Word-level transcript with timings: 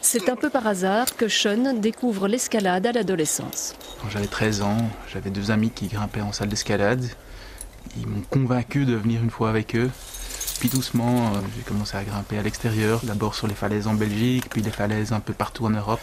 C'est 0.00 0.28
un 0.28 0.36
peu 0.36 0.50
par 0.50 0.66
hasard 0.66 1.16
que 1.16 1.28
Sean 1.28 1.74
découvre 1.74 2.28
l'escalade 2.28 2.86
à 2.86 2.92
l'adolescence. 2.92 3.74
Quand 4.00 4.10
j'avais 4.10 4.26
13 4.26 4.62
ans, 4.62 4.90
j'avais 5.12 5.30
deux 5.30 5.50
amis 5.50 5.70
qui 5.70 5.88
grimpaient 5.88 6.20
en 6.20 6.32
salle 6.32 6.48
d'escalade. 6.48 7.04
Ils 7.96 8.06
m'ont 8.06 8.22
convaincu 8.30 8.84
de 8.84 8.94
venir 8.94 9.22
une 9.22 9.30
fois 9.30 9.48
avec 9.48 9.74
eux. 9.76 9.90
Puis 10.60 10.68
doucement, 10.68 11.34
euh, 11.34 11.40
j'ai 11.54 11.62
commencé 11.62 11.96
à 11.96 12.04
grimper 12.04 12.38
à 12.38 12.42
l'extérieur, 12.42 13.00
d'abord 13.02 13.34
sur 13.34 13.46
les 13.46 13.54
falaises 13.54 13.86
en 13.86 13.94
Belgique, 13.94 14.48
puis 14.48 14.62
des 14.62 14.70
falaises 14.70 15.12
un 15.12 15.20
peu 15.20 15.34
partout 15.34 15.66
en 15.66 15.70
Europe, 15.70 16.00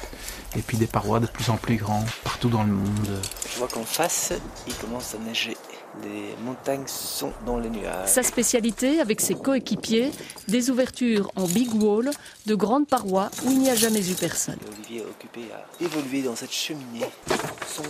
et 0.55 0.61
puis 0.61 0.77
des 0.77 0.85
parois 0.85 1.19
de 1.19 1.25
plus 1.25 1.49
en 1.49 1.57
plus 1.57 1.77
grandes 1.77 2.05
partout 2.23 2.49
dans 2.49 2.63
le 2.63 2.71
monde. 2.71 3.21
Je 3.51 3.57
vois 3.57 3.67
qu'en 3.67 3.83
face, 3.83 4.31
il 4.67 4.75
commence 4.75 5.15
à 5.15 5.17
neiger. 5.17 5.57
Les 6.01 6.35
montagnes 6.43 6.87
sont 6.87 7.31
dans 7.45 7.59
les 7.59 7.69
nuages. 7.69 8.07
Sa 8.07 8.23
spécialité, 8.23 8.99
avec 8.99 9.21
ses 9.21 9.35
coéquipiers, 9.35 10.11
des 10.47 10.71
ouvertures 10.71 11.31
en 11.35 11.45
big 11.45 11.73
wall, 11.75 12.09
de 12.47 12.55
grandes 12.55 12.87
parois 12.87 13.29
où 13.45 13.51
il 13.51 13.59
n'y 13.59 13.69
a 13.69 13.75
jamais 13.75 14.09
eu 14.09 14.15
personne. 14.15 14.57
Olivier 14.67 15.01
est 15.01 15.05
occupé 15.05 15.41
à 15.53 15.83
évoluer 15.83 16.23
dans 16.23 16.35
cette 16.35 16.51
cheminée. 16.51 17.05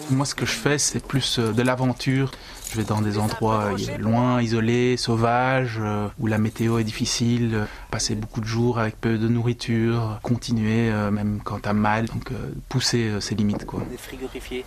Moi, 0.10 0.26
ce 0.26 0.36
que 0.36 0.46
je 0.46 0.52
fais, 0.52 0.78
c'est 0.78 1.06
plus 1.06 1.40
euh, 1.40 1.52
de 1.52 1.62
l'aventure. 1.62 2.32
Je 2.72 2.78
vais 2.78 2.84
dans 2.84 3.02
des 3.02 3.18
endroits 3.18 3.74
euh, 3.74 3.98
loin, 3.98 4.42
isolés, 4.42 4.98
sauvages, 4.98 5.80
euh, 5.80 6.08
où 6.20 6.28
la 6.28 6.38
météo 6.38 6.80
est 6.80 6.84
difficile, 6.84 7.68
passer 7.92 8.16
beaucoup 8.16 8.42
de 8.42 8.46
jours 8.46 8.80
avec 8.80 9.00
peu 9.00 9.18
de 9.18 9.28
nourriture, 9.28 10.20
continuer 10.24 10.92
même 11.12 11.40
quand 11.44 11.60
t'as 11.60 11.74
mal, 11.74 12.06
donc 12.06 12.32
pousser 12.70 13.12
ses 13.20 13.36
limites 13.36 13.66
quoi. 13.66 13.82
Des 13.92 13.98
frigorifiés, 13.98 14.66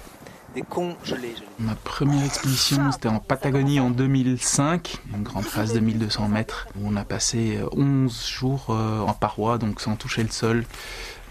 Ma 1.59 1.75
première 1.75 2.25
expédition, 2.25 2.91
c'était 2.93 3.09
en 3.09 3.19
Patagonie 3.19 3.81
en 3.81 3.91
2005, 3.91 4.97
une 5.15 5.23
grande 5.23 5.45
phase 5.45 5.73
de 5.73 5.81
1200 5.81 6.29
mètres, 6.29 6.67
où 6.77 6.89
on 6.89 6.97
a 6.97 7.05
passé 7.05 7.59
euh, 7.61 7.69
11 7.73 8.27
jours 8.29 8.67
euh, 8.71 9.01
en 9.01 9.13
paroi, 9.13 9.59
donc 9.59 9.81
sans 9.81 9.97
toucher 9.97 10.23
le 10.23 10.31
sol. 10.31 10.65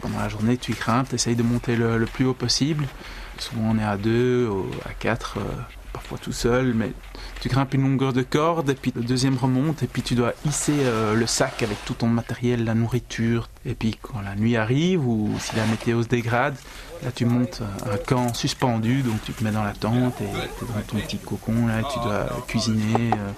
Pendant 0.01 0.19
la 0.19 0.29
journée, 0.29 0.57
tu 0.57 0.73
grimpes, 0.73 1.09
tu 1.09 1.15
essayes 1.15 1.35
de 1.35 1.43
monter 1.43 1.75
le, 1.75 1.97
le 1.97 2.05
plus 2.05 2.25
haut 2.25 2.33
possible. 2.33 2.85
Souvent, 3.39 3.71
on 3.71 3.77
est 3.79 3.83
à 3.83 3.97
deux, 3.97 4.47
au- 4.47 4.69
à 4.85 4.93
quatre, 4.93 5.37
euh, 5.39 5.43
parfois 6.05 6.19
tout 6.19 6.31
seul, 6.31 6.73
mais 6.75 6.91
tu 7.41 7.49
grimpes 7.49 7.73
une 7.73 7.81
longueur 7.81 8.13
de 8.13 8.21
corde, 8.21 8.69
et 8.69 8.75
puis 8.75 8.93
le 8.95 9.01
deuxième 9.01 9.37
remonte, 9.37 9.81
et 9.81 9.87
puis 9.87 10.03
tu 10.03 10.13
dois 10.13 10.33
hisser 10.45 10.75
euh, 10.81 11.15
le 11.15 11.25
sac 11.25 11.63
avec 11.63 11.83
tout 11.83 11.95
ton 11.95 12.07
matériel, 12.07 12.63
la 12.63 12.75
nourriture. 12.75 13.49
Et 13.65 13.73
puis 13.73 13.97
quand 13.99 14.21
la 14.21 14.35
nuit 14.35 14.55
arrive, 14.55 15.07
ou 15.07 15.35
si 15.39 15.55
la 15.55 15.65
météo 15.65 16.03
se 16.03 16.07
dégrade, 16.07 16.55
là 17.03 17.11
tu 17.11 17.25
montes 17.25 17.63
un 17.91 17.97
camp 17.97 18.35
suspendu, 18.35 19.01
donc 19.01 19.15
tu 19.23 19.33
te 19.33 19.43
mets 19.43 19.51
dans 19.51 19.63
la 19.63 19.73
tente, 19.73 20.21
et 20.21 20.25
tu 20.59 20.65
es 20.65 20.67
dans 20.67 20.81
ton 20.87 20.97
petit 20.97 21.17
cocon, 21.17 21.65
là, 21.65 21.79
et 21.79 21.83
tu 21.91 21.99
dois 21.99 22.27
cuisiner, 22.47 23.11
euh, 23.13 23.31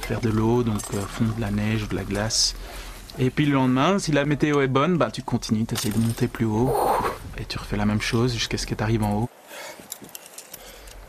faire 0.00 0.20
de 0.20 0.30
l'eau, 0.30 0.64
donc 0.64 0.80
euh, 0.94 1.00
fondre 1.06 1.36
de 1.36 1.40
la 1.40 1.52
neige 1.52 1.84
ou 1.84 1.86
de 1.86 1.94
la 1.94 2.04
glace. 2.04 2.56
Et 3.20 3.30
puis 3.30 3.46
le 3.46 3.52
lendemain, 3.52 4.00
si 4.00 4.10
la 4.10 4.24
météo 4.24 4.62
est 4.62 4.68
bonne, 4.68 4.96
bah, 4.96 5.12
tu 5.12 5.22
continues, 5.22 5.64
tu 5.64 5.74
essaies 5.74 5.90
de 5.90 5.98
monter 5.98 6.26
plus 6.26 6.46
haut, 6.46 6.74
et 7.38 7.44
tu 7.44 7.56
refais 7.56 7.76
la 7.76 7.86
même 7.86 8.00
chose 8.00 8.32
jusqu'à 8.32 8.58
ce 8.58 8.66
que 8.66 8.74
tu 8.74 8.82
arrives 8.82 9.04
en 9.04 9.14
haut. 9.14 9.30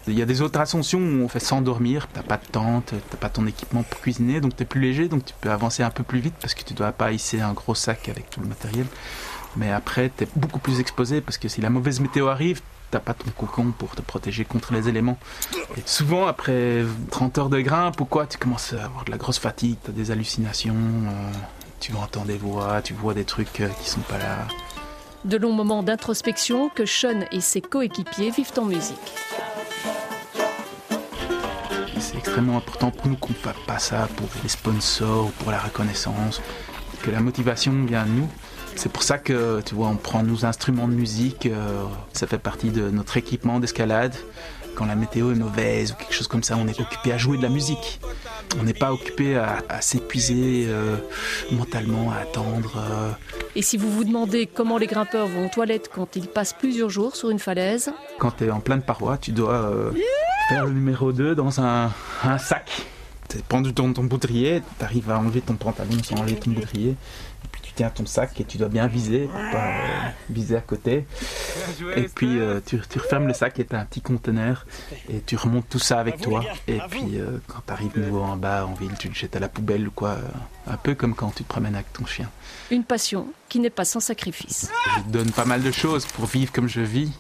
Il 0.08 0.18
y 0.18 0.22
a 0.22 0.26
des 0.26 0.42
autres 0.42 0.60
ascensions 0.60 1.00
où 1.00 1.24
on 1.24 1.28
fait 1.28 1.40
sans 1.40 1.62
dormir, 1.62 2.08
t'as 2.12 2.24
pas 2.24 2.38
de 2.38 2.46
tente, 2.46 2.94
t'as 3.10 3.18
pas 3.18 3.30
ton 3.30 3.46
équipement 3.46 3.84
pour 3.84 4.02
cuisiner, 4.02 4.42
donc 4.42 4.56
t'es 4.56 4.66
plus 4.66 4.82
léger, 4.82 5.08
donc 5.08 5.26
tu 5.26 5.34
peux 5.40 5.52
avancer 5.52 5.84
un 5.84 5.92
peu 5.92 6.04
plus 6.04 6.20
vite 6.20 6.34
parce 6.42 6.56
que 6.56 6.64
tu 6.64 6.74
dois 6.74 6.92
pas 6.92 7.12
hisser 7.12 7.40
un 7.42 7.54
gros 7.54 7.76
sac 7.76 8.10
avec 8.10 8.30
tout 8.30 8.40
le 8.40 8.48
matériel. 8.48 8.88
Mais 9.58 9.72
après, 9.72 10.10
t'es 10.10 10.28
beaucoup 10.36 10.60
plus 10.60 10.80
exposé 10.80 11.22
parce 11.22 11.38
que 11.38 11.48
si 11.48 11.62
la 11.62 11.70
mauvaise 11.70 12.00
météo 12.00 12.28
arrive, 12.28 12.62
t'as 12.90 13.00
pas 13.00 13.14
ton 13.14 13.30
cocon 13.32 13.72
pour 13.78 13.96
te 13.96 14.02
protéger 14.02 14.44
contre 14.44 14.74
les 14.74 14.90
éléments. 14.90 15.18
Et 15.78 15.82
souvent, 15.86 16.26
après 16.28 16.84
30 17.12 17.38
heures 17.38 17.50
de 17.50 17.62
grimpe 17.62 18.00
ou 18.02 18.06
quoi, 18.06 18.28
tu 18.28 18.38
commences 18.38 18.74
à 18.74 18.86
avoir 18.86 19.06
de 19.06 19.12
la 19.12 19.18
grosse 19.18 19.40
fatigue, 19.40 19.78
t'as 19.84 19.92
des 19.92 20.12
hallucinations, 20.12 20.76
euh, 20.76 21.32
tu 21.80 21.94
entends 21.94 22.26
des 22.26 22.38
voix, 22.38 22.82
tu 22.82 22.94
vois 22.94 23.14
des 23.14 23.26
trucs 23.26 23.62
euh, 23.62 23.70
qui 23.82 23.90
sont 23.90 24.02
pas 24.02 24.18
là. 24.18 24.48
De 25.26 25.38
longs 25.38 25.54
moments 25.54 25.84
d'introspection 25.84 26.70
que 26.70 26.86
Sean 26.86 27.22
et 27.32 27.42
ses 27.42 27.62
coéquipiers 27.62 28.32
vivent 28.32 28.54
en 28.58 28.66
musique. 28.66 28.98
C'est 32.12 32.18
extrêmement 32.18 32.58
important 32.58 32.92
pour 32.92 33.08
nous 33.08 33.16
qu'on 33.16 33.30
ne 33.30 33.36
fasse 33.36 33.56
pas 33.66 33.80
ça 33.80 34.08
pour 34.18 34.28
les 34.44 34.50
sponsors 34.50 35.28
ou 35.28 35.30
pour 35.44 35.52
la 35.52 35.60
reconnaissance, 35.60 36.42
que 37.04 37.10
la 37.12 37.22
motivation 37.22 37.72
vient 37.86 38.04
de 38.06 38.10
nous. 38.12 38.30
C'est 38.76 38.92
pour 38.92 39.04
ça 39.04 39.18
que, 39.18 39.62
tu 39.66 39.76
vois, 39.76 39.88
on 39.88 39.96
prend 39.96 40.24
nos 40.24 40.46
instruments 40.46 40.88
de 40.88 40.94
musique, 40.94 41.46
euh, 41.46 41.84
ça 42.14 42.28
fait 42.28 42.38
partie 42.38 42.70
de 42.70 42.90
notre 42.90 43.18
équipement 43.18 43.60
d'escalade. 43.60 44.14
Quand 44.76 44.86
la 44.86 44.96
météo 44.96 45.32
est 45.32 45.36
mauvaise 45.36 45.92
ou 45.92 45.96
quelque 45.96 46.14
chose 46.14 46.28
comme 46.30 46.44
ça, 46.44 46.56
on 46.58 46.66
est 46.68 46.80
occupé 46.80 47.12
à 47.12 47.18
jouer 47.18 47.38
de 47.38 47.44
la 47.44 47.50
musique. 47.50 48.00
On 48.60 48.64
n'est 48.64 48.74
pas 48.74 48.94
occupé 48.94 49.36
à, 49.36 49.58
à 49.68 49.82
s'épuiser 49.82 50.66
euh, 50.70 50.96
mentalement, 51.52 52.12
à 52.12 52.18
attendre. 52.22 52.74
euh. 52.78 53.12
Et 53.56 53.62
si 53.62 53.76
vous 53.76 53.92
vous 53.92 54.06
demandez 54.06 54.48
comment 54.48 54.78
les 54.78 54.88
grimpeurs 54.88 55.28
vont 55.28 55.46
aux 55.48 55.50
toilettes 55.50 55.90
quand 55.94 56.16
ils 56.16 56.28
passent 56.28 56.54
plusieurs 56.54 56.90
jours 56.90 57.16
sur 57.18 57.30
une 57.30 57.40
falaise, 57.40 57.92
Quand 58.20 58.32
tu 58.32 58.46
es 58.46 58.52
en 58.52 58.62
pleine 58.62 58.82
paroi, 58.82 59.18
tu 59.18 59.32
dois 59.32 59.70
faire 60.50 60.66
le 60.66 60.74
numéro 60.74 61.12
2 61.12 61.36
dans 61.36 61.62
un, 61.62 61.92
un 62.24 62.38
sac. 62.38 62.70
Tu 63.30 63.38
es 63.38 63.42
pendu 63.42 63.72
dans 63.72 63.92
ton 63.94 64.04
baudrier, 64.04 64.62
tu 64.78 64.84
arrives 64.84 65.10
à 65.10 65.18
enlever 65.18 65.42
ton 65.42 65.56
pantalon 65.56 65.92
sans 66.04 66.18
enlever 66.18 66.36
ton 66.36 66.52
baudrier. 66.52 66.92
Et 67.44 67.48
puis 67.52 67.62
tu 67.62 67.72
tiens 67.74 67.90
ton 67.90 68.06
sac 68.06 68.40
et 68.42 68.44
tu 68.44 68.58
dois 68.58 68.68
bien 68.68 68.88
viser, 68.88 69.22
pour 69.26 69.40
pas 69.52 69.68
euh, 69.70 70.10
viser 70.30 70.58
à 70.58 70.62
côté. 70.62 71.06
Et 71.96 72.04
puis 72.04 72.40
euh, 72.40 72.60
tu, 72.66 72.80
tu 72.90 73.00
refermes 73.00 73.28
le 73.28 73.34
sac 73.34 73.58
et 73.60 73.66
tu 73.66 73.76
as 73.76 73.80
un 73.80 73.86
petit 73.86 74.02
conteneur 74.02 74.66
et 75.10 75.22
tu 75.22 75.38
remontes 75.38 75.68
tout 75.70 75.80
ça 75.80 76.00
avec 76.00 76.20
toi. 76.20 76.44
Et 76.68 76.80
puis 76.90 77.18
euh, 77.18 77.38
quand 77.48 77.62
tu 77.66 77.74
arrives 77.74 77.98
nouveau 77.98 78.22
en 78.22 78.36
bas 78.36 78.66
en 78.66 78.74
ville, 78.74 78.92
tu 79.00 79.08
le 79.08 79.14
jettes 79.14 79.36
à 79.36 79.40
la 79.40 79.50
poubelle 79.50 79.88
ou 79.88 79.92
quoi. 79.92 80.18
un 80.68 80.78
peu 80.78 80.94
comme 80.94 81.16
quand 81.16 81.34
tu 81.34 81.44
te 81.44 81.50
promènes 81.50 81.76
avec 81.76 81.92
ton 81.94 82.06
chien. 82.06 82.30
une 82.70 82.84
passion 82.84 83.28
qui 83.48 83.60
n'est 83.60 83.70
pas 83.70 83.86
sans 83.86 84.02
sacrifice. 84.02 84.70
Je 84.98 85.12
donne 85.12 85.32
pas 85.32 85.46
mal 85.46 85.64
de 85.64 85.72
choses 85.72 86.06
pour 86.06 86.26
vivre 86.26 86.52
comme 86.52 86.68
je 86.68 86.82
vis. 86.82 87.12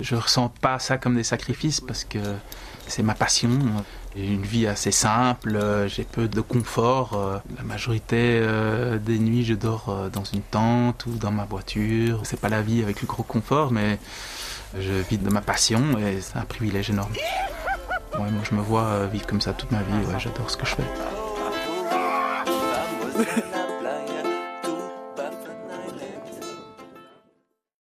Je 0.00 0.16
ressens 0.16 0.48
pas 0.60 0.78
ça 0.78 0.98
comme 0.98 1.14
des 1.16 1.24
sacrifices 1.24 1.80
parce 1.80 2.04
que 2.04 2.18
c'est 2.86 3.02
ma 3.02 3.14
passion. 3.14 3.50
J'ai 4.16 4.26
une 4.26 4.42
vie 4.44 4.66
assez 4.68 4.92
simple, 4.92 5.56
euh, 5.56 5.88
j'ai 5.88 6.04
peu 6.04 6.28
de 6.28 6.40
confort. 6.40 7.14
euh, 7.14 7.38
La 7.56 7.64
majorité 7.64 8.38
euh, 8.42 8.98
des 8.98 9.18
nuits, 9.18 9.44
je 9.44 9.54
dors 9.54 10.08
dans 10.12 10.22
une 10.24 10.42
tente 10.42 11.06
ou 11.06 11.12
dans 11.16 11.32
ma 11.32 11.44
voiture. 11.44 12.20
C'est 12.24 12.38
pas 12.40 12.48
la 12.48 12.62
vie 12.62 12.82
avec 12.82 13.00
le 13.00 13.06
gros 13.08 13.22
confort, 13.24 13.72
mais 13.72 13.98
je 14.78 14.92
vis 14.92 15.18
de 15.18 15.30
ma 15.30 15.40
passion 15.40 15.98
et 15.98 16.20
c'est 16.20 16.36
un 16.38 16.44
privilège 16.44 16.90
énorme. 16.90 17.12
Ouais, 18.14 18.30
moi, 18.30 18.42
je 18.48 18.54
me 18.54 18.60
vois 18.62 19.06
vivre 19.06 19.26
comme 19.26 19.40
ça 19.40 19.52
toute 19.52 19.72
ma 19.72 19.82
vie. 19.82 20.06
J'adore 20.18 20.48
ce 20.50 20.56
que 20.56 20.66
je 20.66 20.74
fais. 20.76 20.84